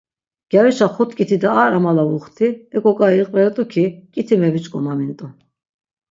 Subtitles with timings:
[0.51, 5.27] Gyarişa xut k̆it̆ite ar amalavuxti, ek̆o k̆ai iqveret̆u ki, k̆it̆i meviç̆k̆omamint̆u.